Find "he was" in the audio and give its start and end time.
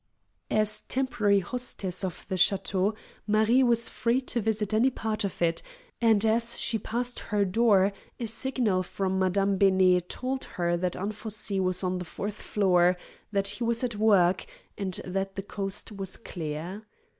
13.45-13.83